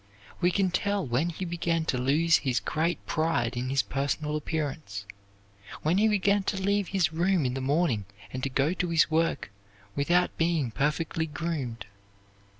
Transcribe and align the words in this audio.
We 0.41 0.49
can 0.49 0.71
tell 0.71 1.05
when 1.05 1.29
he 1.29 1.45
began 1.45 1.85
to 1.85 1.97
lose 1.99 2.37
his 2.37 2.59
great 2.59 3.05
pride 3.05 3.55
in 3.55 3.69
his 3.69 3.83
personal 3.83 4.35
appearance, 4.35 5.05
when 5.83 5.99
he 5.99 6.07
began 6.07 6.41
to 6.45 6.57
leave 6.59 6.87
his 6.87 7.13
room 7.13 7.45
in 7.45 7.53
the 7.53 7.61
morning 7.61 8.05
and 8.33 8.41
to 8.41 8.49
go 8.49 8.73
to 8.73 8.89
his 8.89 9.11
work 9.11 9.51
without 9.95 10.35
being 10.39 10.71
perfectly 10.71 11.27
groomed. 11.27 11.85